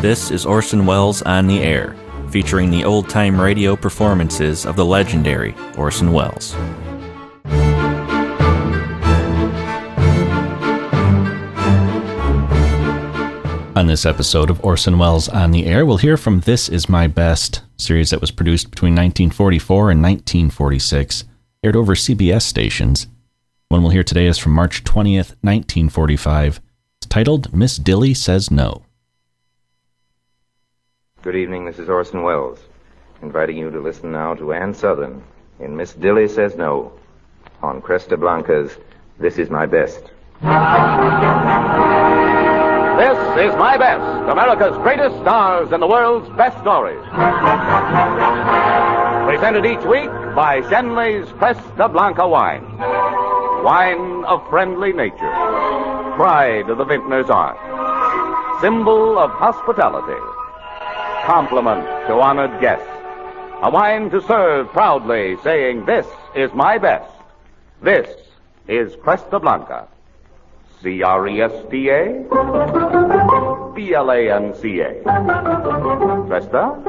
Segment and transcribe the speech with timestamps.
[0.00, 1.96] This is Orson Welles on the Air,
[2.30, 6.54] featuring the old time radio performances of the legendary Orson Welles.
[13.74, 17.08] On this episode of Orson Welles on the Air, we'll hear from This Is My
[17.08, 21.24] Best, series that was produced between 1944 and 1946,
[21.64, 23.08] aired over CBS stations.
[23.68, 26.60] One we'll hear today is from March 20th, 1945.
[27.00, 28.84] It's titled Miss Dilly Says No.
[31.20, 32.60] Good evening, this is Orson Welles,
[33.22, 35.24] inviting you to listen now to Ann Sothern
[35.58, 36.92] in Miss Dilly Says No
[37.60, 38.78] on Cresta Blanca's
[39.18, 39.98] This Is My Best.
[39.98, 40.10] This
[43.50, 47.02] is My Best, America's greatest stars and the world's best stories.
[49.26, 52.62] Presented each week by Schenley's Cresta Blanca wine.
[53.64, 55.34] Wine of friendly nature.
[56.14, 57.58] Pride of the vintner's art.
[58.60, 60.37] Symbol of hospitality.
[61.28, 62.88] Compliment to honored guests.
[63.60, 67.12] A wine to serve proudly, saying, This is my best.
[67.82, 68.08] This
[68.66, 69.86] is Cresta Blanca.
[70.80, 72.24] C R E S T A
[73.74, 74.94] B L A N C A.
[76.30, 76.82] Cresta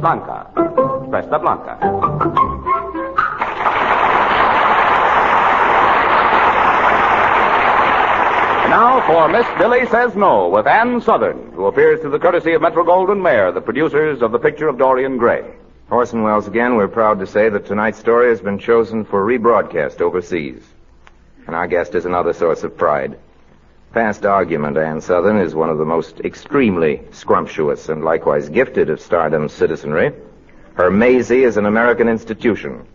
[0.00, 0.46] Blanca.
[0.54, 1.78] Cresta Blanca.
[8.70, 12.62] Now for Miss Dilly Says No with Ann Sothern, who appears through the courtesy of
[12.62, 15.44] Metro Goldwyn Mayer, the producers of the picture of Dorian Gray.
[15.90, 20.00] Orson Welles again, we're proud to say that tonight's story has been chosen for rebroadcast
[20.00, 20.62] overseas.
[21.46, 23.18] And our guest is another source of pride.
[23.92, 29.00] Past argument, Ann Sothern is one of the most extremely scrumptious and likewise gifted of
[29.00, 30.12] stardom's citizenry.
[30.74, 32.86] Her Maisie is an American institution.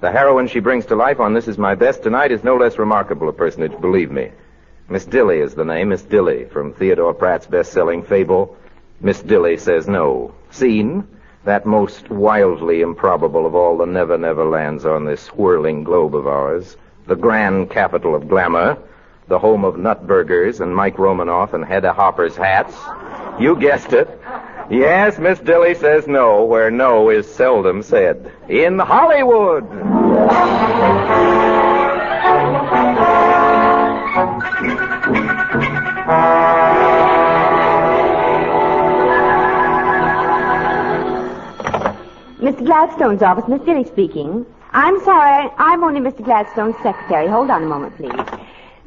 [0.00, 2.78] The heroine she brings to life on This Is My Best tonight is no less
[2.78, 4.30] remarkable a personage, believe me.
[4.92, 8.58] Miss Dilly is the name, Miss Dilly, from Theodore Pratt's best-selling fable,
[9.00, 10.34] Miss Dilly Says No.
[10.50, 11.08] Scene,
[11.46, 16.76] that most wildly improbable of all the never-never lands on this whirling globe of ours,
[17.06, 18.76] the grand capital of glamour,
[19.28, 22.76] the home of Nutburgers and Mike Romanoff and Hedda Hopper's hats.
[23.40, 24.20] You guessed it.
[24.68, 28.30] Yes, Miss Dilly says no, where no is seldom said.
[28.46, 29.64] In Hollywood!
[42.52, 42.66] Mr.
[42.66, 44.44] Gladstone's office, Miss Dilly speaking.
[44.72, 46.22] I'm sorry, I'm only Mr.
[46.22, 47.26] Gladstone's secretary.
[47.26, 48.12] Hold on a moment, please.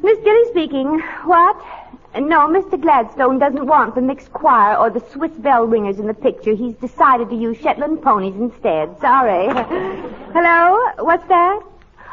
[0.04, 1.00] Miss Dilly speaking.
[1.24, 1.56] What?
[2.14, 2.80] No, Mr.
[2.80, 6.54] Gladstone doesn't want the mixed choir or the Swiss bell ringers in the picture.
[6.54, 9.00] He's decided to use Shetland ponies instead.
[9.00, 9.48] Sorry.
[10.32, 11.04] Hello?
[11.04, 11.60] What's that?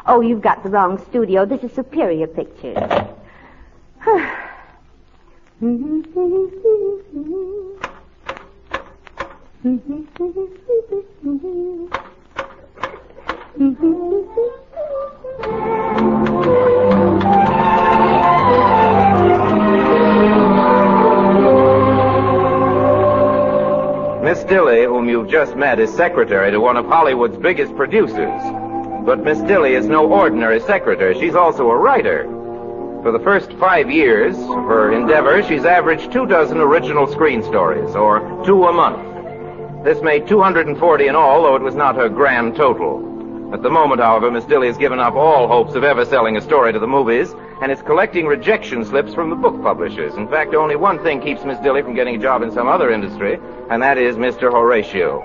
[0.06, 1.46] Oh, you've got the wrong studio.
[1.46, 2.76] This is Superior Pictures.
[5.62, 7.60] Mm-hmm.
[9.64, 9.78] Miss
[24.44, 28.42] Dilly, whom you've just met, is secretary to one of Hollywood's biggest producers.
[29.06, 31.18] But Miss Dilly is no ordinary secretary.
[31.18, 32.24] She's also a writer.
[33.02, 37.94] For the first five years of her endeavor, she's averaged two dozen original screen stories,
[37.94, 39.13] or two a month.
[39.84, 43.52] This made 240 in all, though it was not her grand total.
[43.52, 46.40] At the moment, however, Miss Dilly has given up all hopes of ever selling a
[46.40, 50.14] story to the movies, and is collecting rejection slips from the book publishers.
[50.14, 52.90] In fact, only one thing keeps Miss Dilly from getting a job in some other
[52.90, 54.50] industry, and that is Mr.
[54.50, 55.20] Horatio.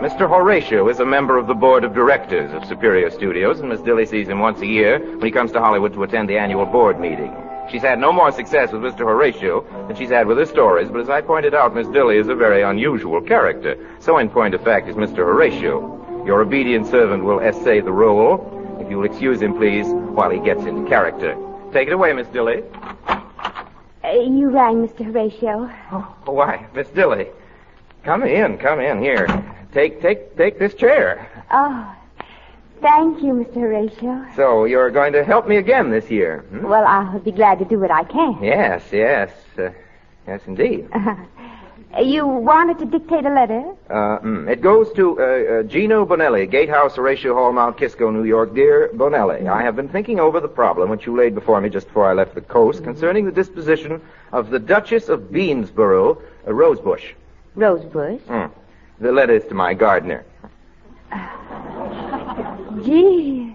[0.00, 0.28] Mr.
[0.28, 4.06] Horatio is a member of the board of directors of Superior Studios, and Miss Dilly
[4.06, 7.00] sees him once a year when he comes to Hollywood to attend the annual board
[7.00, 7.34] meeting.
[7.70, 9.00] She's had no more success with Mr.
[9.00, 12.28] Horatio than she's had with her stories, but as I pointed out, Miss Dilly is
[12.28, 13.76] a very unusual character.
[14.00, 15.16] So, in point of fact, is Mr.
[15.18, 16.24] Horatio.
[16.24, 18.78] Your obedient servant will essay the role.
[18.80, 21.36] If you'll excuse him, please, while he gets into character.
[21.72, 22.62] Take it away, Miss Dilly.
[23.06, 25.04] Uh, you rang, Mr.
[25.04, 25.70] Horatio.
[25.92, 27.26] Oh, why, Miss Dilly.
[28.02, 29.26] Come in, come in here.
[29.74, 31.44] Take, take, take this chair.
[31.50, 31.94] Oh,
[32.80, 33.54] thank you, Mr.
[33.54, 34.26] Horatio.
[34.36, 36.44] So you're going to help me again this year?
[36.50, 36.66] hmm?
[36.66, 38.38] Well, I'll be glad to do what I can.
[38.42, 39.70] Yes, yes, uh,
[40.26, 40.88] yes, indeed.
[40.92, 41.14] Uh,
[42.02, 43.74] you wanted to dictate a letter?
[43.88, 48.24] Uh, mm, it goes to uh, uh, Gino Bonelli, Gatehouse, Horatio Hall, Mount Kisco, New
[48.24, 48.54] York.
[48.54, 51.88] Dear Bonelli, I have been thinking over the problem which you laid before me just
[51.88, 54.00] before I left the coast concerning the disposition
[54.32, 57.12] of the Duchess of Beansborough, a rosebush.
[57.54, 58.20] Rosebush.
[58.22, 58.50] Mm.
[59.00, 60.24] The letter is to my gardener.
[62.88, 63.54] Gee.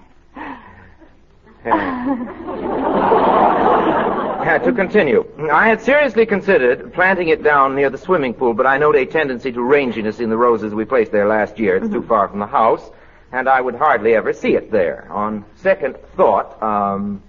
[4.46, 8.68] Uh, to continue, I had seriously considered planting it down near the swimming pool, but
[8.68, 11.78] I note a tendency to ranginess in the roses we placed there last year.
[11.78, 12.92] It's too far from the house,
[13.32, 15.08] and I would hardly ever see it there.
[15.10, 17.24] On second thought, um,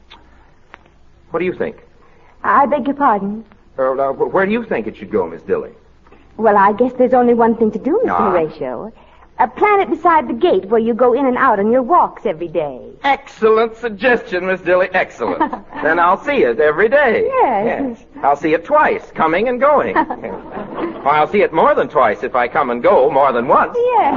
[1.31, 1.83] what do you think?
[2.43, 3.47] I beg your pardon.
[3.79, 5.73] Uh, where do you think it should go, Miss Dilly?
[6.37, 8.11] Well, I guess there's only one thing to do, Mr.
[8.11, 8.31] Ah.
[8.31, 8.93] Horatio.
[9.37, 12.47] Uh, planet beside the gate where you go in and out on your walks every
[12.47, 12.81] day.
[13.03, 14.89] Excellent suggestion, Miss Dilly.
[14.93, 15.41] Excellent.
[15.83, 17.25] then I'll see it every day.
[17.27, 18.05] Yes.
[18.23, 19.95] I'll see it twice, coming and going.
[19.97, 23.75] Well, I'll see it more than twice if I come and go more than once.
[23.77, 24.15] Yes.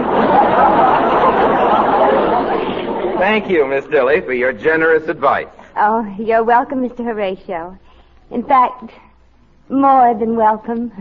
[3.17, 5.47] Thank you, Miss Dilly, for your generous advice.
[5.75, 7.03] Oh, you're welcome, Mr.
[7.03, 7.75] Horatio.
[8.29, 8.91] In fact,
[9.69, 10.91] more than welcome.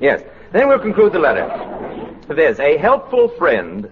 [0.00, 0.24] yes.
[0.52, 1.73] Then we'll conclude the letter.
[2.28, 3.90] There's a helpful friend.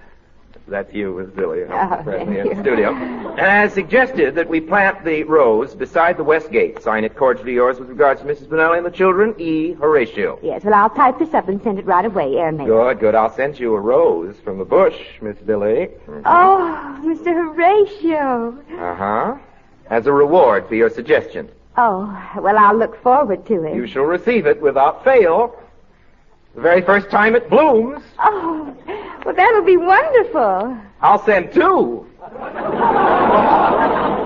[0.68, 2.94] That's you, Miss Dilly, a helpful Oh, friend here in the studio.
[3.36, 6.80] Has suggested that we plant the rose beside the west gate.
[6.82, 8.46] Sign it cordially yours with regards to Mrs.
[8.46, 9.72] Bonelli and the children, E.
[9.72, 10.38] Horatio.
[10.40, 12.66] Yes, well, I'll type this up and send it right away, airmail.
[12.66, 13.14] Good, good.
[13.16, 15.88] I'll send you a rose from the bush, Miss Dilly.
[16.24, 17.32] Oh, Mr.
[17.34, 18.56] Horatio.
[18.78, 19.36] Uh-huh.
[19.90, 21.50] As a reward for your suggestion.
[21.76, 22.04] Oh,
[22.40, 23.74] well, I'll look forward to it.
[23.74, 25.58] You shall receive it without fail.
[26.54, 28.02] The very first time it blooms.
[28.18, 28.76] Oh,
[29.24, 30.76] well, that'll be wonderful.
[31.00, 32.06] I'll send two.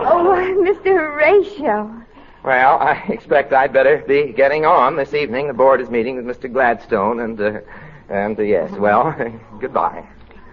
[0.09, 0.85] Oh, Mr.
[0.97, 2.03] Horatio.
[2.43, 5.47] Well, I expect I'd better be getting on this evening.
[5.49, 6.53] The board is meeting with Mr.
[6.53, 7.61] Gladstone, and, uh,
[8.09, 9.15] and, uh, yes, well,
[9.61, 10.05] goodbye.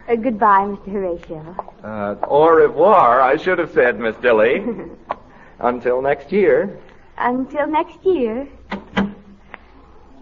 [0.08, 0.92] Uh, goodbye, Mr.
[0.92, 1.56] Horatio.
[1.84, 4.64] Uh, au revoir, I should have said, Miss Dilly.
[5.60, 6.78] Until next year.
[7.18, 8.48] Until next year.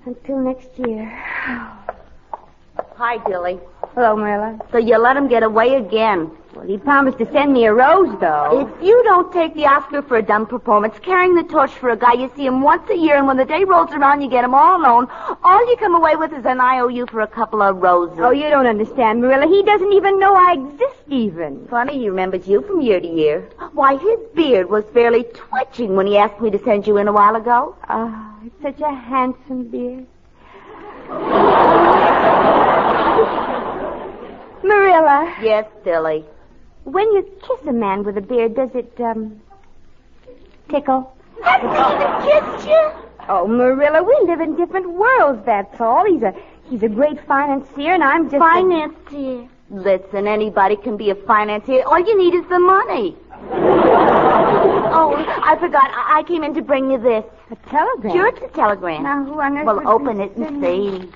[0.06, 1.24] Until next year.
[1.42, 3.60] Hi, Dilly.
[3.96, 4.60] Hello, Marilla.
[4.72, 6.30] So you let him get away again.
[6.54, 8.68] Well, he promised to send me a rose, though.
[8.68, 11.98] If you don't take the Oscar for a dumb performance, carrying the torch for a
[11.98, 14.44] guy, you see him once a year, and when the day rolls around, you get
[14.44, 15.08] him all alone.
[15.44, 18.20] All you come away with is an IOU for a couple of roses.
[18.20, 19.48] Oh, you don't understand, Marilla.
[19.48, 21.68] He doesn't even know I exist, even.
[21.70, 23.50] Funny, he remembers you from year to year.
[23.74, 27.14] Why, his beard was fairly twitching when he asked me to send you in a
[27.14, 27.76] while ago.
[27.90, 30.06] Oh, it's such a handsome beard.
[34.64, 36.24] Marilla, Yes, Dilly.
[36.84, 39.42] when you kiss a man with a beard, does it, um,
[40.70, 41.12] tickle?
[41.44, 42.92] Hasn't he even kissed you?
[43.30, 46.06] Oh, Marilla, we live in different worlds, that's all.
[46.06, 46.34] He's a
[46.70, 49.48] he's a great financier, and I'm just a- Financier.
[49.70, 51.84] Listen, anybody can be a financier.
[51.86, 53.16] All you need is the money.
[54.94, 55.90] oh, I forgot.
[55.94, 57.26] I, I came in to bring you this.
[57.52, 58.14] a telegram.
[58.14, 59.04] Sure, it's a telegram.
[59.04, 61.12] Now, who on earth Well, would open be it and sending- see.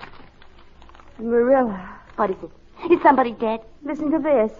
[1.19, 2.91] Marilla, What is it?
[2.91, 3.61] Is somebody dead?
[3.83, 4.51] listen to this.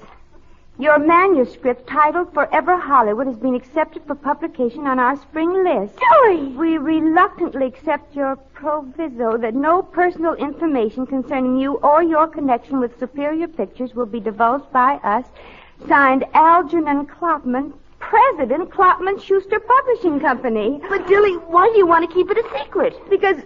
[0.78, 5.98] Your manuscript titled Forever Hollywood has been accepted for publication on our spring list.
[5.98, 6.48] Dilly!
[6.56, 12.98] We reluctantly accept your proviso that no personal information concerning you or your connection with
[13.00, 15.26] Superior Pictures will be divulged by us.
[15.88, 20.82] Signed Algernon Klopman, President Klopman Schuster Publishing Company.
[20.90, 22.96] But, Dilly, why do you want to keep it a secret?
[23.10, 23.38] Because,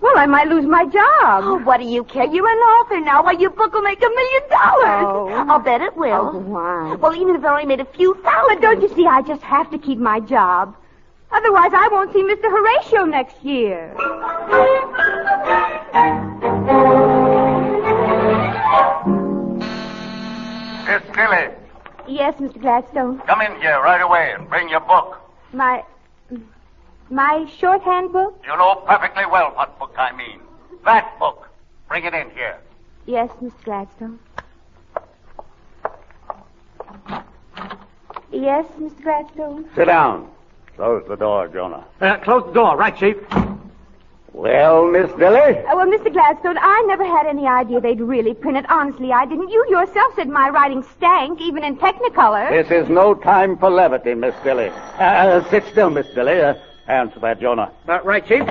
[0.00, 1.44] well, I might lose my job.
[1.44, 2.24] Oh, what do you care?
[2.26, 3.22] You're an author now.
[3.22, 5.06] Why, your book will make a million dollars.
[5.08, 5.46] Oh.
[5.48, 6.30] I'll bet it will.
[6.34, 6.94] Oh, why?
[6.96, 8.60] Well, even if I only made a few But thousand.
[8.60, 10.76] don't you see, I just have to keep my job.
[11.30, 12.50] Otherwise, I won't see Mr.
[12.50, 13.94] Horatio next year.
[20.86, 21.48] Miss Dilly,
[22.08, 22.60] Yes, Mr.
[22.60, 23.18] Gladstone.
[23.20, 25.20] come in here right away and bring your book.
[25.52, 25.84] My.
[27.10, 28.40] My shorthand book?
[28.42, 30.40] You know perfectly well what book I mean.
[30.84, 31.48] That book.
[31.88, 32.58] Bring it in here.
[33.04, 33.64] Yes, Mr.
[33.64, 34.18] Gladstone.
[38.30, 39.02] Yes, Mr.
[39.02, 39.68] Gladstone.
[39.74, 40.30] Sit down.
[40.76, 41.84] Close the door, Jonah.
[42.00, 43.16] Uh, close the door, right, Chief?
[44.32, 45.58] Well, Miss Dilly?
[45.58, 46.10] Uh, well, Mr.
[46.10, 48.64] Gladstone, I never had any idea they'd really print it.
[48.70, 49.50] Honestly, I didn't.
[49.50, 52.48] You yourself said my writing stank, even in Technicolor.
[52.50, 54.68] This is no time for levity, Miss Dilly.
[54.68, 56.40] Uh, uh, sit still, Miss Dilly.
[56.40, 56.54] Uh,
[56.86, 57.70] answer that, Jonah.
[57.86, 58.42] Uh, right, Chief?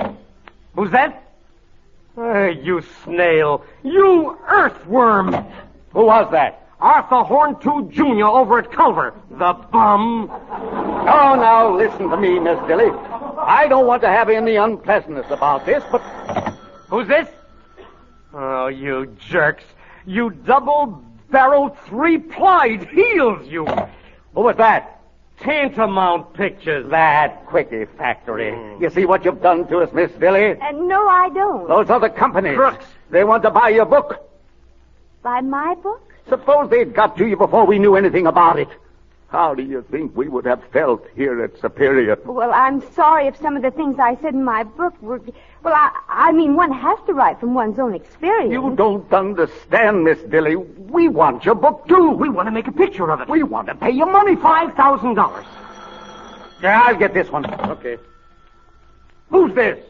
[0.76, 1.24] Who's that?
[2.16, 3.64] Uh, you snail.
[3.82, 5.32] You earthworm.
[5.92, 6.68] Who was that?
[6.80, 8.24] Arthur Horntooth Jr.
[8.26, 9.14] over at Culver.
[9.30, 10.28] The bum.
[10.30, 12.90] Oh, now listen to me, Miss Dilly.
[13.46, 16.00] I don't want to have any unpleasantness about this, but
[16.92, 17.26] Who's this?
[18.34, 19.64] Oh, you jerks.
[20.04, 23.64] You double-barreled, three-plied heels, you.
[23.64, 25.00] who was that?
[25.40, 26.90] Tantamount Pictures.
[26.90, 28.50] That quickie factory.
[28.78, 30.60] You see what you've done to us, Miss Dilly?
[30.60, 31.66] Uh, no, I don't.
[31.66, 32.56] Those other companies.
[32.56, 32.84] Crooks.
[33.10, 34.28] They want to buy your book.
[35.22, 36.12] Buy my book?
[36.28, 38.68] Suppose they'd got to you before we knew anything about it.
[39.32, 42.18] How do you think we would have felt here at Superior?
[42.26, 45.22] Well, I'm sorry if some of the things I said in my book were.
[45.62, 48.52] Well, I, I mean, one has to write from one's own experience.
[48.52, 50.56] You don't understand, Miss Dilly.
[50.56, 52.10] We want your book, too.
[52.10, 53.28] We want to make a picture of it.
[53.30, 55.46] We want to pay you money $5,000.
[56.62, 57.46] Yeah, I'll get this one.
[57.70, 57.96] Okay.
[59.30, 59.82] Who's this?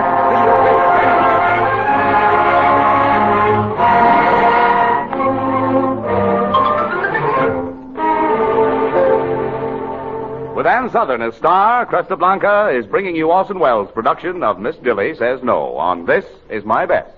[10.62, 14.76] With Ann Sothern as star, Cresta Blanca is bringing you Orson Welles' production of Miss
[14.76, 17.10] Dilly Says No on This Is My Best.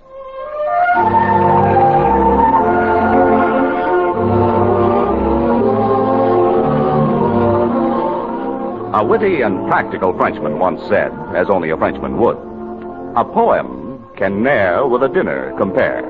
[8.95, 12.39] A witty and practical Frenchman once said, as only a Frenchman would,
[13.15, 16.01] a poem can ne'er with a dinner compare.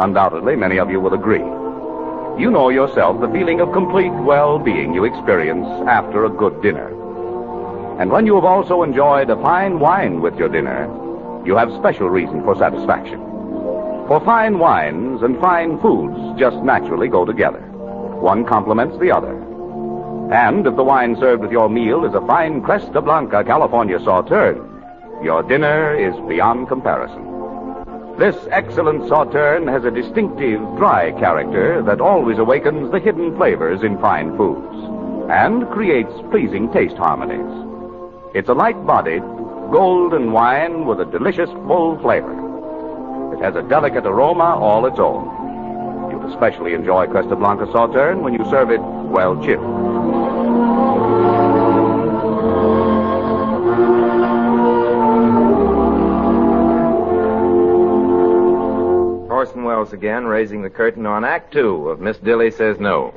[0.00, 1.65] Undoubtedly, many of you will agree.
[2.38, 6.88] You know yourself the feeling of complete well-being you experience after a good dinner.
[7.98, 10.84] And when you have also enjoyed a fine wine with your dinner,
[11.46, 13.20] you have special reason for satisfaction.
[14.06, 17.60] For fine wines and fine foods just naturally go together.
[18.20, 19.32] One complements the other.
[20.30, 24.60] And if the wine served with your meal is a fine Cresta Blanca California Sauterne,
[25.24, 27.35] your dinner is beyond comparison.
[28.18, 33.98] This excellent Sauterne has a distinctive dry character that always awakens the hidden flavors in
[33.98, 34.74] fine foods
[35.28, 37.44] and creates pleasing taste harmonies.
[38.34, 39.20] It's a light-bodied,
[39.70, 42.32] golden wine with a delicious full flavor.
[43.34, 46.10] It has a delicate aroma all its own.
[46.10, 49.95] You'll especially enjoy Cresta Blanca Sauterne when you serve it well chilled.
[59.86, 63.14] Welles again, raising the curtain on Act Two of Miss Dilly Says No.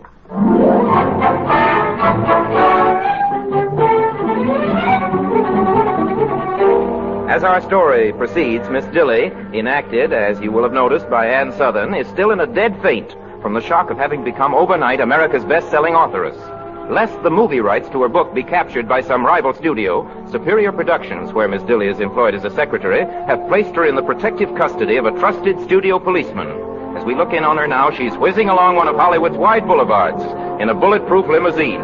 [7.28, 11.96] As our story proceeds, Miss Dilly, enacted, as you will have noticed, by Ann Sothern,
[11.96, 15.96] is still in a dead faint from the shock of having become overnight America's best-selling
[15.96, 16.38] authoress.
[16.90, 21.32] Lest the movie rights to her book be captured by some rival studio, Superior Productions,
[21.34, 24.98] where Miss Dilly is employed as a secretary, have placed her in the protective custody
[24.98, 26.48] of a trusted studio policeman.
[26.98, 30.24] As we look in on her now, she's whizzing along one of Hollywood's wide boulevards
[30.62, 31.82] in a bulletproof limousine.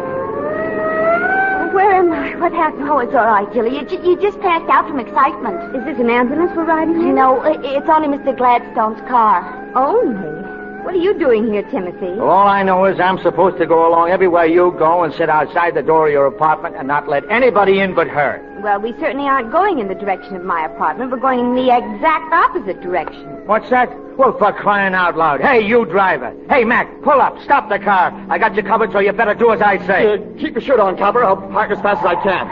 [1.72, 2.34] Where am I?
[2.36, 2.88] What happened?
[2.88, 3.76] Oh, it's all right, Dilly.
[3.76, 5.76] You, ju- you just passed out from excitement.
[5.76, 7.14] Is this an ambulance we're riding in?
[7.14, 8.36] No, i- it's only Mr.
[8.36, 9.70] Gladstone's car.
[9.76, 10.55] Only.
[10.86, 12.14] What are you doing here, Timothy?
[12.20, 12.28] Oh.
[12.28, 15.74] All I know is I'm supposed to go along everywhere you go and sit outside
[15.74, 18.40] the door of your apartment and not let anybody in but her.
[18.62, 21.10] Well, we certainly aren't going in the direction of my apartment.
[21.10, 23.44] We're going in the exact opposite direction.
[23.48, 23.90] What's that?
[24.16, 25.40] Well, for crying out loud.
[25.40, 26.32] Hey, you driver.
[26.48, 27.42] Hey, Mac, pull up.
[27.42, 28.12] Stop the car.
[28.30, 30.22] I got you covered, so you better do as I say.
[30.38, 31.24] keep your shirt on, Copper.
[31.24, 32.46] I'll park as fast as I can.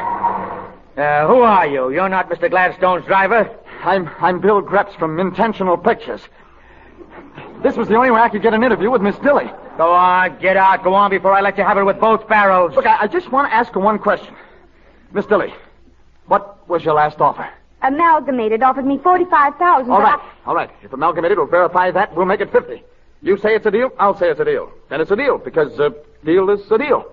[0.98, 1.90] Uh, who are you?
[1.90, 2.50] You're not Mr.
[2.50, 3.48] Gladstone's driver?
[3.84, 6.22] I'm I'm Bill Gretz from Intentional Pictures.
[7.64, 9.50] This was the only way I could get an interview with Miss Dilly.
[9.78, 10.84] Go on, get out.
[10.84, 12.74] Go on before I let you have it with both barrels.
[12.76, 14.34] Look, I, I just want to ask her one question.
[15.14, 15.54] Miss Dilly,
[16.26, 17.48] what was your last offer?
[17.80, 20.70] Amalgamated offered me 45000 All but right, all right.
[20.82, 22.82] If Amalgamated will verify that, we'll make it 50.
[23.22, 24.70] You say it's a deal, I'll say it's a deal.
[24.90, 27.10] And it's a deal, because a deal is a deal.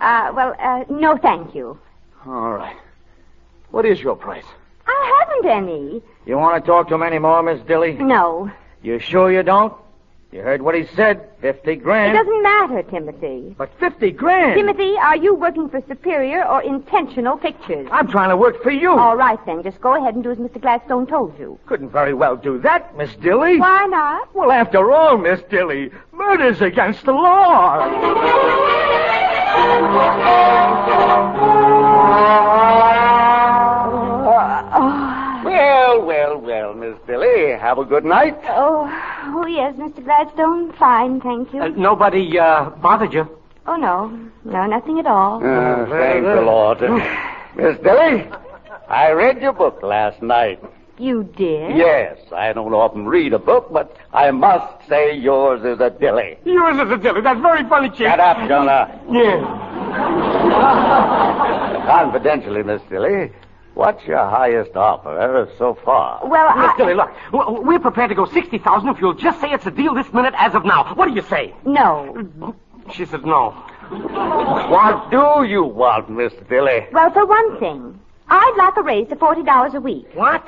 [0.00, 1.76] Uh, well, uh, no thank you.
[2.26, 2.76] All right.
[3.72, 4.44] What is your price?
[4.86, 6.02] I haven't any.
[6.26, 7.94] You want to talk to him any more, Miss Dilly?
[7.94, 8.52] No.
[8.82, 9.74] You sure you don't?
[10.32, 11.28] You heard what he said.
[11.40, 12.16] Fifty grand.
[12.16, 13.54] It doesn't matter, Timothy.
[13.58, 14.54] But 50 grand.
[14.54, 17.88] Timothy, are you working for Superior or Intentional Pictures?
[17.90, 18.92] I'm trying to work for you.
[18.92, 19.64] All right, then.
[19.64, 20.60] Just go ahead and do as Mr.
[20.60, 21.58] Gladstone told you.
[21.66, 23.58] Couldn't very well do that, Miss Dilly.
[23.58, 24.32] Why not?
[24.32, 27.80] Well, after all, Miss Dilly, murder's against the law.
[36.60, 38.36] well, well, Miss Dilly, Have a good night.
[38.48, 38.88] Oh,
[39.34, 40.04] oh yes, Mr.
[40.04, 40.72] Gladstone.
[40.74, 41.62] Fine, thank you.
[41.62, 43.28] Uh, nobody uh, bothered you?
[43.66, 44.08] oh, no.
[44.44, 45.36] No, nothing at all.
[45.38, 46.80] Uh, thank the Lord.
[47.56, 48.28] Miss Dilly,
[48.88, 50.60] I read your book last night.
[50.98, 51.76] You did?
[51.76, 56.36] Yes, I don't often read a book, but I must say yours is a dilly.
[56.44, 57.22] Yours is a dilly.
[57.22, 58.00] That's very funny, Chief.
[58.06, 59.00] Shut up, Jonah.
[59.10, 59.40] Yeah.
[61.86, 63.32] Confidentially, Miss Dilly,
[63.74, 66.26] what's your highest offer ever so far?
[66.26, 66.76] Well, Miss I...
[66.76, 67.10] Dilly, look,
[67.64, 70.54] we're prepared to go 60000 if you'll just say it's a deal this minute as
[70.54, 70.94] of now.
[70.94, 71.54] What do you say?
[71.64, 72.54] No.
[72.92, 73.50] She said no.
[73.90, 76.86] What do you want, Miss Dilly?
[76.92, 77.98] Well, for one thing,
[78.28, 80.06] I'd like a raise to $40 a week.
[80.14, 80.46] What?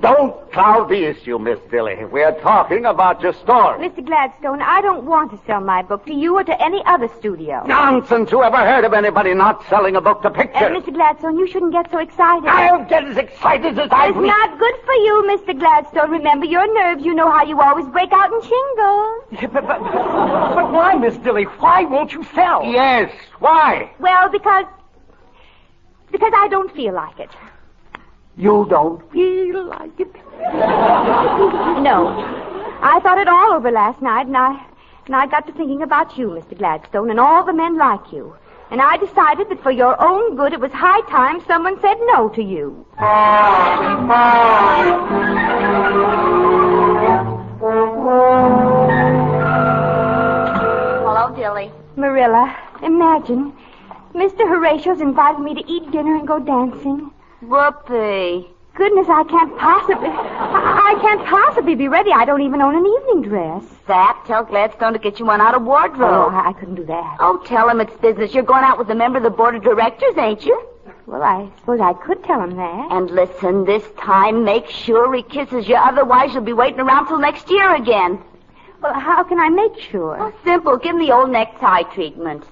[0.00, 2.04] Don't cloud the issue, Miss Dilly.
[2.04, 3.88] We're talking about your story.
[3.88, 4.04] Mr.
[4.06, 7.64] Gladstone, I don't want to sell my book to you or to any other studio.
[7.66, 8.30] Nonsense.
[8.30, 10.70] Who ever heard of anybody not selling a book to Uh, pictures?
[10.84, 10.94] Mr.
[10.94, 12.46] Gladstone, you shouldn't get so excited.
[12.48, 14.26] I'll get as excited as I It's please.
[14.28, 15.58] not good for you, Mr.
[15.58, 16.10] Gladstone.
[16.12, 17.04] Remember your nerves.
[17.04, 19.24] You know how you always break out in shingles.
[19.32, 21.44] Yeah, but, but, but why, Miss Dilly?
[21.44, 22.62] Why won't you sell?
[22.64, 23.10] Yes.
[23.40, 23.90] Why?
[23.98, 24.64] Well, because...
[26.12, 27.30] Because I don't feel like it.
[28.38, 30.14] You don't feel like it?
[31.82, 32.14] No.
[32.80, 34.64] I thought it all over last night, and I...
[35.06, 36.56] And I got to thinking about you, Mr.
[36.56, 38.36] Gladstone, and all the men like you.
[38.70, 42.28] And I decided that for your own good, it was high time someone said no
[42.28, 42.86] to you.
[51.06, 51.72] Hello, Dilly.
[51.96, 53.54] Marilla, imagine.
[54.14, 54.46] Mr.
[54.46, 57.10] Horatio's invited me to eat dinner and go dancing.
[57.42, 58.48] Whoopee.
[58.74, 60.08] Goodness, I can't possibly.
[60.08, 62.12] I can't possibly be ready.
[62.12, 63.64] I don't even own an evening dress.
[63.88, 66.32] Zap, tell Gladstone to get you one out of Oh, wardrobe.
[66.32, 67.16] I I couldn't do that.
[67.18, 68.34] Oh, tell him it's business.
[68.34, 70.64] You're going out with a member of the board of directors, ain't you?
[71.06, 72.88] Well, I suppose I could tell him that.
[72.92, 75.74] And listen, this time make sure he kisses you.
[75.74, 78.20] Otherwise, you'll be waiting around till next year again.
[78.80, 80.18] Well, how can I make sure?
[80.20, 80.76] Oh, simple.
[80.76, 82.44] Give him the old necktie treatment.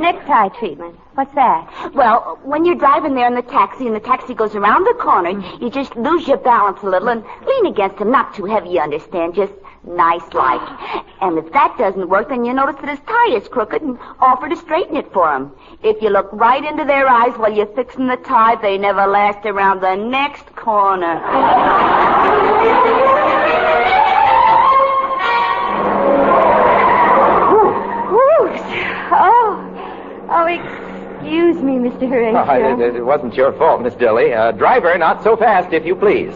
[0.00, 0.98] Necktie treatment.
[1.14, 1.94] What's that?
[1.94, 5.30] Well, when you're driving there in the taxi and the taxi goes around the corner,
[5.60, 8.10] you just lose your balance a little and lean against him.
[8.10, 9.34] Not too heavy, you understand.
[9.34, 9.52] Just
[9.86, 10.60] nice like.
[11.20, 14.48] And if that doesn't work, then you notice that his tie is crooked and offer
[14.48, 15.52] to straighten it for him.
[15.82, 19.46] If you look right into their eyes while you're fixing the tie, they never last
[19.46, 21.20] around the next corner.
[31.34, 32.08] excuse me, Mr.
[32.08, 32.78] Horatio.
[32.78, 34.32] Oh, it, it wasn't your fault, Miss Dilly.
[34.32, 36.32] Uh, driver, not so fast, if you please.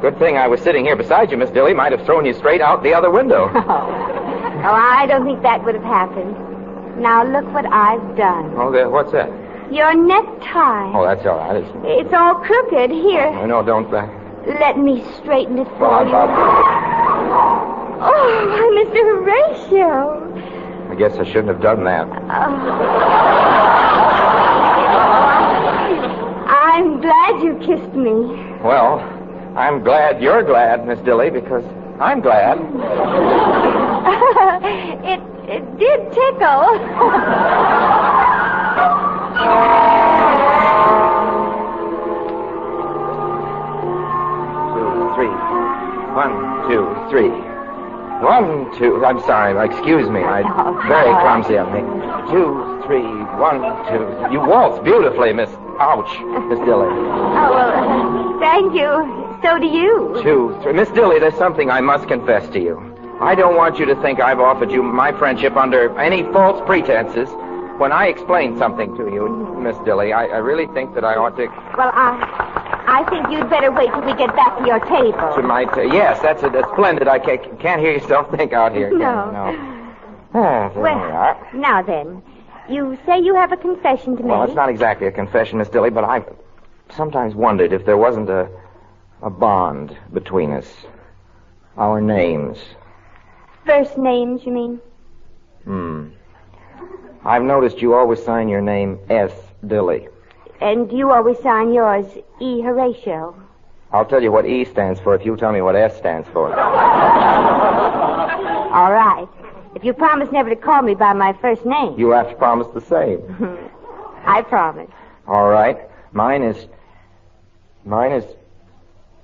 [0.00, 1.74] Good thing I was sitting here beside you, Miss Dilly.
[1.74, 3.50] Might have thrown you straight out the other window.
[4.60, 6.36] Oh, oh I don't think that would have happened.
[7.00, 8.52] Now look what I've done.
[8.58, 9.30] oh, there, what's that?
[9.72, 10.92] Your necktie.
[10.92, 11.56] Oh, that's all right.
[11.56, 12.90] It's, It's all crooked.
[12.90, 13.86] Here, oh, no, don't.
[13.94, 14.06] Uh,
[14.60, 16.08] let me straighten it for well, you.
[16.10, 16.28] about.
[18.02, 19.00] Oh, why, Mr.
[19.00, 20.29] Horatio.
[20.90, 22.08] I guess I shouldn't have done that.
[26.50, 28.12] I'm glad you kissed me.
[28.64, 28.98] Well,
[29.56, 31.64] I'm glad you're glad, Miss Dilly, because
[32.00, 32.58] I'm glad.
[35.04, 36.66] it it did tickle.
[45.16, 45.30] Two.
[46.14, 47.30] One, two, three.
[48.20, 49.04] One, two.
[49.04, 49.56] I'm sorry.
[49.66, 50.20] Excuse me.
[50.22, 51.22] I Oh, very right.
[51.22, 51.80] clumsy of me.
[52.30, 53.02] Two, three.
[53.40, 54.32] One, two.
[54.32, 55.50] You waltz beautifully, Miss.
[55.80, 56.10] Ouch,
[56.48, 56.88] Miss Dilly.
[56.92, 59.38] Oh, well, thank you.
[59.42, 60.20] So do you.
[60.22, 60.74] Two, three.
[60.74, 62.76] Miss Dilly, there's something I must confess to you.
[63.22, 67.28] I don't want you to think I've offered you my friendship under any false pretenses.
[67.78, 71.36] When I explain something to you, Miss Dilly, I, I really think that I ought
[71.38, 71.46] to.
[71.78, 72.59] Well, I,
[72.92, 75.34] I think you'd better wait till we get back to your table.
[75.36, 77.06] to my t- yes, that's a, that's splendid.
[77.08, 78.90] I can't, can't hear yourself think out here.
[78.90, 79.30] No.
[79.30, 79.86] no.
[80.34, 81.48] Ah, there we Well, are.
[81.54, 82.22] now then,
[82.68, 84.30] You say you have a confession to make.
[84.30, 86.24] Well, it's not exactly a confession, Miss Dilly, but I've
[86.90, 88.48] sometimes wondered if there wasn't a,
[89.22, 90.68] a bond between us.
[91.76, 92.58] Our names.
[93.64, 94.80] First names, you mean?
[95.64, 96.08] Hmm.
[97.24, 99.32] I've noticed you always sign your name S.
[99.66, 100.08] Dilly.
[100.60, 102.06] And you always sign yours
[102.40, 102.60] E.
[102.60, 103.34] Horatio.
[103.92, 106.54] I'll tell you what E stands for if you tell me what S stands for.
[108.72, 109.26] All right.
[109.74, 111.98] If you promise never to call me by my first name.
[111.98, 113.20] You have to promise the same.
[114.26, 114.90] I promise.
[115.26, 115.78] All right.
[116.12, 116.66] Mine is.
[117.84, 118.24] Mine is.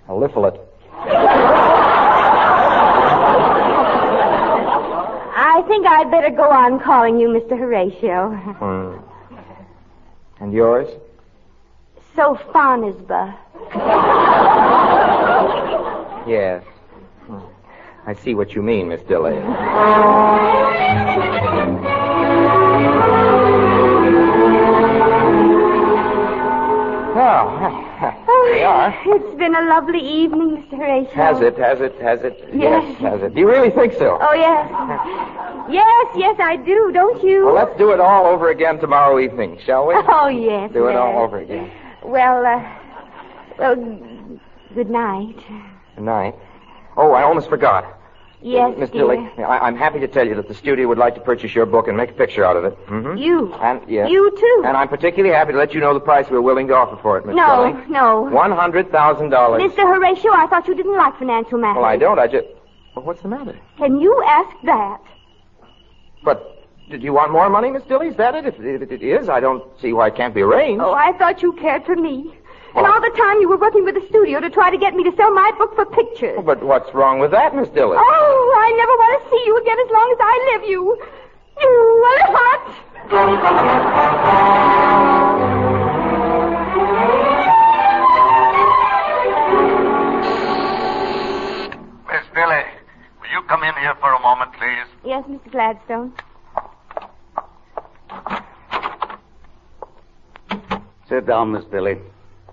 [0.09, 0.59] Eliphalet.
[5.39, 7.59] I think I'd better go on calling you Mr.
[7.59, 8.31] Horatio.
[8.31, 8.97] Hmm.
[10.43, 10.89] And yours?
[12.17, 13.37] Sophonisba.
[16.27, 16.65] Yes.
[17.27, 17.39] Hmm.
[18.07, 19.37] I see what you mean, Miss Dilly.
[27.19, 28.95] Oh, we are.
[29.07, 30.77] It's been a lovely evening, Mr.
[30.77, 31.13] Horatio.
[31.13, 31.59] Has it?
[31.59, 32.01] Has it?
[32.01, 32.49] Has it?
[32.55, 32.97] Yes.
[32.99, 33.35] has it?
[33.35, 34.19] Do you really think so?
[34.21, 34.69] Oh, yes.
[35.71, 37.47] Yes, yes, I do, don't you?
[37.47, 39.95] Well, let's do it all over again tomorrow evening, shall we?
[39.97, 40.73] Oh, yes.
[40.73, 40.99] Do it yes.
[40.99, 41.71] all over again.
[42.07, 42.63] Well, uh,
[43.59, 43.75] well,
[44.75, 45.37] good night.
[45.97, 46.35] Good night.
[46.97, 47.93] Oh, I almost forgot.
[48.43, 49.03] Yes, Miss dear.
[49.03, 51.67] Dilly, I- I'm happy to tell you that the studio would like to purchase your
[51.67, 52.79] book and make a picture out of it.
[52.87, 53.17] Mm-hmm.
[53.17, 53.53] You.
[53.55, 54.09] And yes.
[54.11, 54.63] You, too.
[54.67, 57.19] And I'm particularly happy to let you know the price we're willing to offer for
[57.19, 57.87] it, Miss no, Dilly.
[57.91, 58.21] no.
[58.23, 59.63] One hundred thousand dollars.
[59.63, 59.79] Mr.
[59.79, 61.77] Horatio, I thought you didn't like financial matters.
[61.81, 62.19] Well, I don't.
[62.21, 62.47] I just.
[62.95, 63.59] Well, what's the matter?
[63.79, 65.01] Can you ask that?
[66.23, 66.56] But
[66.89, 68.09] did you want more money, Miss Dilly?
[68.09, 68.47] Is that it?
[68.47, 70.83] If, if it is, I don't see why it can't be arranged.
[70.83, 72.33] Oh, I thought you cared for me.
[72.77, 75.03] And all the time you were working with the studio to try to get me
[75.05, 76.37] to sell my book for pictures.
[76.39, 77.97] Oh, but what's wrong with that, Miss Dilly?
[77.99, 81.03] Oh, I never want to see you again as long as I live, you.
[81.59, 82.87] You elephant!
[92.13, 92.65] Miss Dilly,
[93.21, 94.87] will you come in here for a moment, please?
[95.03, 95.51] Yes, Mr.
[95.51, 96.13] Gladstone.
[101.27, 101.99] Sit down, Miss Dilly.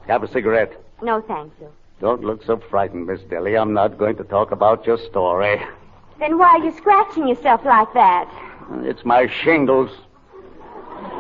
[0.08, 0.74] Have a cigarette.
[1.04, 1.70] No, thank you.
[2.02, 3.56] Don't look so frightened, Miss Dilly.
[3.56, 5.62] I'm not going to talk about your story.
[6.18, 8.28] Then why are you scratching yourself like that?
[8.82, 9.92] It's my shingles.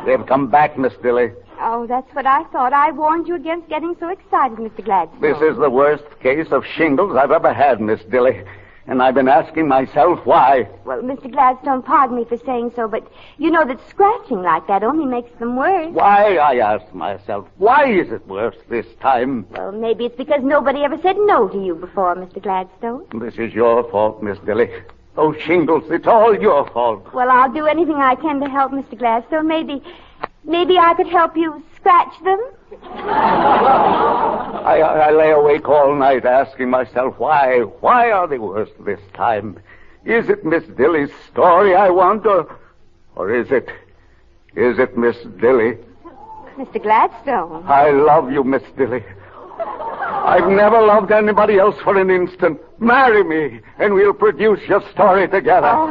[0.03, 1.31] They've come back, Miss Dilly.
[1.59, 2.73] Oh, that's what I thought.
[2.73, 4.83] I warned you against getting so excited, Mr.
[4.83, 5.21] Gladstone.
[5.21, 8.43] This is the worst case of shingles I've ever had, Miss Dilly.
[8.85, 10.67] And I've been asking myself why.
[10.83, 11.31] Well, Mr.
[11.31, 15.31] Gladstone, pardon me for saying so, but you know that scratching like that only makes
[15.39, 15.93] them worse.
[15.93, 19.47] Why, I ask myself, why is it worse this time?
[19.51, 22.41] Well, maybe it's because nobody ever said no to you before, Mr.
[22.41, 23.05] Gladstone.
[23.21, 24.69] This is your fault, Miss Dilly.
[25.15, 27.13] Oh, shingles, it's all your fault.
[27.13, 28.97] Well, I'll do anything I can to help Mr.
[28.97, 29.47] Gladstone.
[29.47, 29.81] Maybe,
[30.45, 32.39] maybe I could help you scratch them.
[34.65, 37.59] I, I lay awake all night asking myself why.
[37.59, 39.59] Why are they worse this time?
[40.05, 42.57] Is it Miss Dilly's story I want, or,
[43.15, 43.69] or is it,
[44.55, 45.77] is it Miss Dilly?
[46.57, 46.81] Mr.
[46.81, 47.63] Gladstone.
[47.67, 49.03] I love you, Miss Dilly.
[49.59, 52.59] I've never loved anybody else for an instant.
[52.79, 55.67] Marry me, and we'll produce your story together.
[55.67, 55.87] Oh,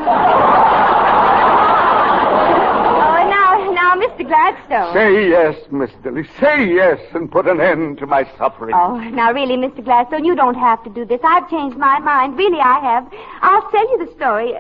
[3.29, 4.22] now, now, Mr.
[4.33, 4.95] Gladstone.
[4.95, 6.27] Say yes, Miss Dilly.
[6.41, 8.75] Say yes, and put an end to my suffering.
[8.75, 9.85] Oh, now really, Mr.
[9.85, 11.21] Gladstone, you don't have to do this.
[11.23, 12.39] I've changed my mind.
[12.39, 13.13] Really, I have.
[13.43, 14.55] I'll tell you the story.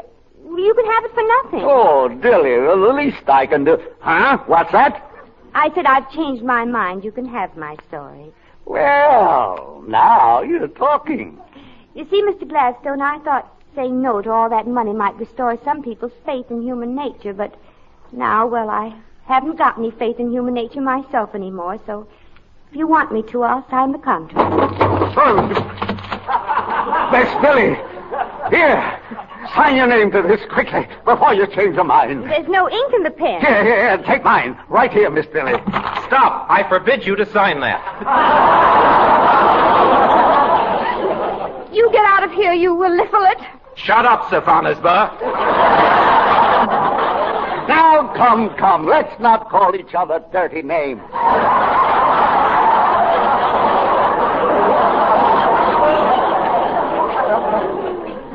[0.44, 1.61] You can have it for nothing.
[1.62, 3.78] Oh, Dilly, the least I can do.
[4.00, 4.42] Huh?
[4.46, 5.11] What's that?
[5.54, 7.02] I said I've changed my mind.
[7.02, 8.30] You can have my story.
[8.66, 11.40] Well, now you're talking.
[11.94, 12.46] You see, Mr.
[12.46, 16.61] Gladstone, I thought saying no to all that money might restore some people's faith in
[16.61, 17.54] human nature, but
[18.12, 18.94] now, well, I
[19.26, 22.06] haven't got any faith in human nature myself anymore, so
[22.70, 24.54] if you want me to, I'll sign the contract.
[25.16, 25.48] Oh,
[27.12, 27.76] Miss Dilly.
[28.50, 29.00] here,
[29.54, 32.24] sign your name to this quickly before you change your mind.
[32.24, 33.40] There's no ink in the pen.
[33.40, 34.58] Here, here, here, take mine.
[34.68, 35.54] Right here, Miss Dilly.
[36.06, 36.46] Stop!
[36.50, 37.80] I forbid you to sign that.
[41.72, 43.46] You get out of here, you Eliphalet.
[43.74, 45.80] Shut up, Sophonisba.
[48.03, 48.87] Now, come, come.
[48.87, 51.01] Let's not call each other dirty names.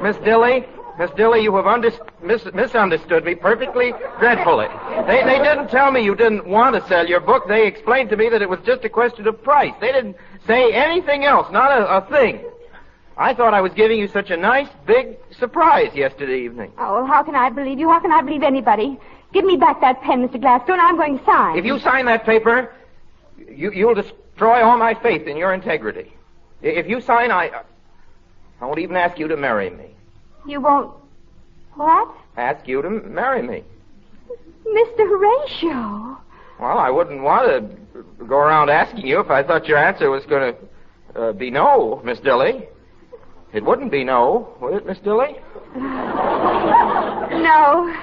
[0.01, 0.65] Miss Dilly,
[0.97, 4.67] Miss Dilly, you have under- mis- misunderstood me perfectly dreadfully.
[5.05, 7.49] They, they didn't tell me you didn't want to sell your book.
[7.49, 9.73] They explained to me that it was just a question of price.
[9.81, 12.39] They didn't say anything else, not a, a thing.
[13.17, 16.71] I thought I was giving you such a nice, big surprise yesterday evening.
[16.77, 17.89] Oh, well, how can I believe you?
[17.89, 18.97] How can I believe anybody?
[19.33, 20.39] Give me back that pen, Mr.
[20.39, 20.79] Gladstone.
[20.79, 21.57] I'm going to sign.
[21.57, 22.71] If you sign that paper,
[23.37, 26.13] you, you'll destroy all my faith in your integrity.
[26.61, 27.51] If you sign, I,
[28.61, 29.95] I won't even ask you to marry me.
[30.45, 30.93] You won't.
[31.75, 32.09] What?
[32.37, 33.63] Ask you to marry me.
[34.65, 35.07] Mr.
[35.07, 36.17] Horatio.
[36.59, 40.25] Well, I wouldn't want to go around asking you if I thought your answer was
[40.25, 40.55] going
[41.15, 42.67] to uh, be no, Miss Dilly.
[43.53, 45.37] It wouldn't be no, would it, Miss Dilly?
[47.37, 47.93] No.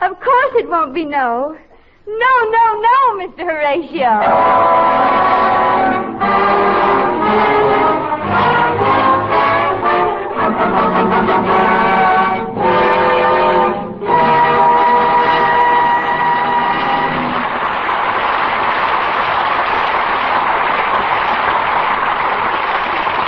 [0.00, 1.56] Of course it won't be no.
[2.06, 3.44] No, no, no, Mr.
[3.44, 5.76] Horatio.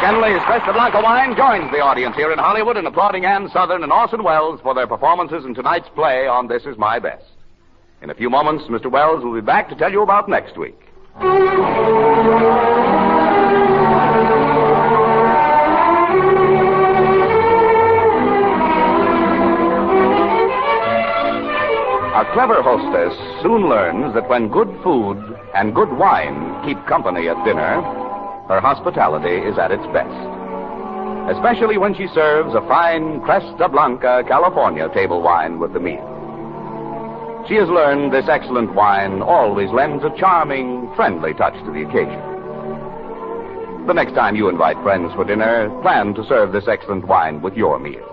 [0.03, 3.93] Schenley's Cresta Blanca wine joins the audience here in Hollywood in applauding Ann Sothern and
[3.93, 7.23] Orson Welles for their performances in tonight's play on This Is My Best.
[8.03, 8.91] In a few moments, Mr.
[8.91, 10.77] Welles will be back to tell you about next week.
[22.11, 27.45] A clever hostess soon learns that when good food and good wine keep company at
[27.45, 28.11] dinner,
[28.49, 30.13] her hospitality is at its best.
[31.31, 36.03] Especially when she serves a fine Cresta Blanca California table wine with the meal.
[37.49, 42.23] She has learned this excellent wine always lends a charming, friendly touch to the occasion.
[43.87, 47.55] The next time you invite friends for dinner, plan to serve this excellent wine with
[47.55, 48.09] your meal.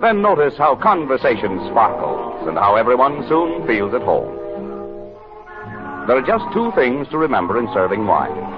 [0.00, 4.34] Then notice how conversation sparkles and how everyone soon feels at home.
[6.06, 8.57] There are just two things to remember in serving wine.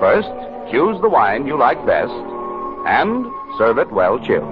[0.00, 0.32] First,
[0.72, 2.10] choose the wine you like best
[2.86, 3.26] and
[3.58, 4.48] serve it well chilled.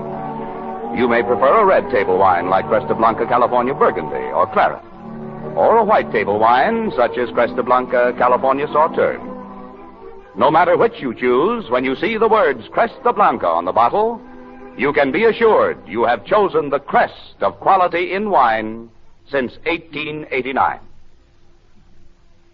[0.94, 4.84] You may prefer a red table wine like Cresta Blanca California Burgundy or Claret,
[5.56, 9.24] or a white table wine such as Cresta Blanca California Sauterne.
[10.37, 14.20] No matter which you choose, when you see the words Cresta Blanca on the bottle,
[14.76, 18.90] you can be assured you have chosen the crest of quality in wine
[19.30, 20.78] since 1889.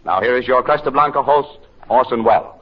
[0.05, 1.59] Now here is your Cresta Blanca host,
[1.91, 2.61] Orson Welles.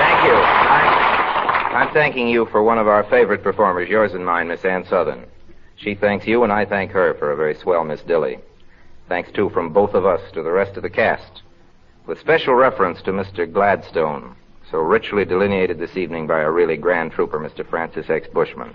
[0.00, 0.36] Thank you.
[0.36, 0.88] I'm,
[1.76, 5.26] I'm thanking you for one of our favorite performers, yours and mine, Miss Ann Sothern.
[5.76, 8.38] She thanks you, and I thank her for a very swell Miss Dilly.
[9.08, 11.42] Thanks, too, from both of us to the rest of the cast,
[12.06, 13.50] with special reference to Mr.
[13.50, 14.36] Gladstone,
[14.70, 17.68] so richly delineated this evening by a really grand trooper, Mr.
[17.68, 18.28] Francis X.
[18.32, 18.72] Bushman.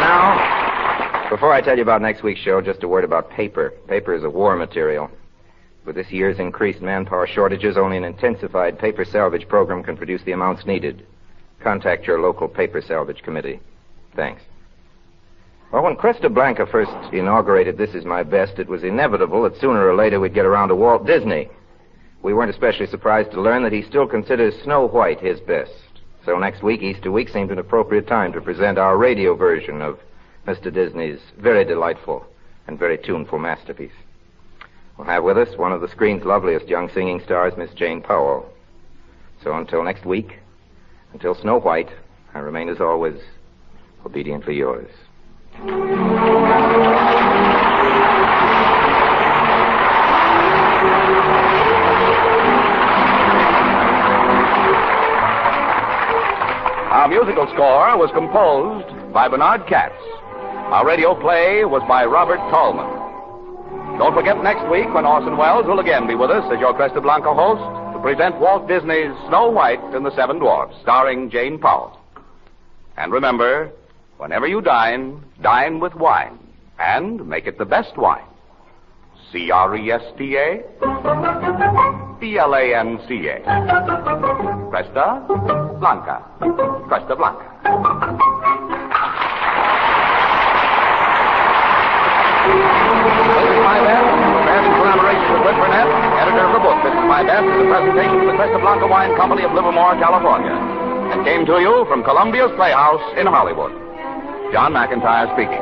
[0.00, 3.70] Now, before I tell you about next week's show, just a word about paper.
[3.88, 5.10] Paper is a war material.
[5.90, 10.30] With this year's increased manpower shortages, only an intensified paper salvage program can produce the
[10.30, 11.04] amounts needed.
[11.58, 13.58] Contact your local paper salvage committee.
[14.14, 14.40] Thanks.
[15.72, 19.84] Well, when Cresta Blanca first inaugurated This Is My Best, it was inevitable that sooner
[19.84, 21.48] or later we'd get around to Walt Disney.
[22.22, 25.72] We weren't especially surprised to learn that he still considers Snow White his best.
[26.24, 29.98] So next week, Easter week, seemed an appropriate time to present our radio version of
[30.46, 30.72] Mr.
[30.72, 32.24] Disney's very delightful
[32.68, 33.90] and very tuneful masterpiece.
[35.00, 38.46] We'll have with us one of the screen's loveliest young singing stars, Miss Jane Powell.
[39.42, 40.40] So until next week,
[41.14, 41.88] until Snow White,
[42.34, 43.18] I remain as always
[44.04, 44.90] obediently yours.
[56.90, 59.94] Our musical score was composed by Bernard Katz.
[60.70, 62.99] Our radio play was by Robert Tallman.
[64.00, 67.02] Don't forget next week when Orson Welles will again be with us as your Cresta
[67.02, 67.60] Blanca host
[67.94, 72.00] to present Walt Disney's Snow White and the Seven Dwarfs, starring Jane Powell.
[72.96, 73.70] And remember,
[74.16, 76.38] whenever you dine, dine with wine,
[76.78, 78.24] and make it the best wine.
[79.30, 80.62] C R E S T A
[82.18, 83.40] B L A N C A.
[84.70, 86.24] Cresta Blanca.
[86.88, 88.09] Cresta Blanca.
[97.10, 100.54] My best is a presentation of the Cresta Blanca Wine Company of Livermore, California,
[101.10, 103.74] and came to you from Columbia's Playhouse in Hollywood.
[104.54, 105.58] John McIntyre speaking.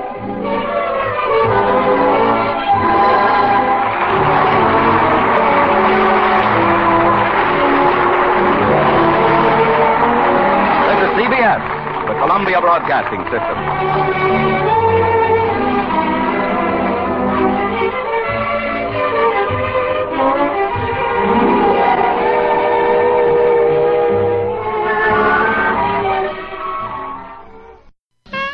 [10.85, 11.65] This is CBS,
[12.09, 14.08] the Columbia Broadcasting System.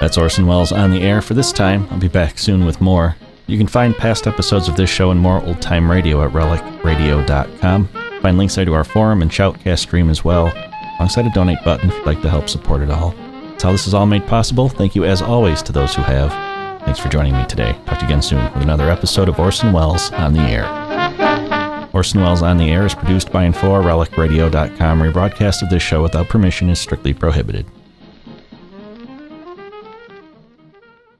[0.05, 1.89] That's Orson Welles on the air for this time.
[1.91, 3.17] I'll be back soon with more.
[3.47, 7.89] You can find past episodes of this show and more old time radio at relicradio.com.
[8.21, 10.53] Find links there to our forum and Shoutcast stream as well,
[10.99, 13.13] alongside a donate button if you'd like to help support it all.
[13.13, 14.69] That's how this is all made possible.
[14.69, 16.31] Thank you as always to those who have.
[16.83, 17.75] Thanks for joining me today.
[17.87, 21.89] Talk to you again soon with another episode of Orson Welles on the Air.
[21.95, 25.01] Orson Welles on the Air is produced by Info, relicradio.com.
[25.01, 27.65] Rebroadcast of this show without permission is strictly prohibited.